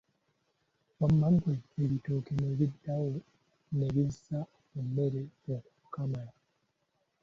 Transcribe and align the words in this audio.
Wamma 0.99 1.27
ggwe, 1.33 1.55
ebitooke 1.83 2.31
n'ebiddawo 2.37 3.13
ne 3.77 3.87
bissa 3.93 4.39
emmere 4.79 5.21
okukamala. 5.55 6.33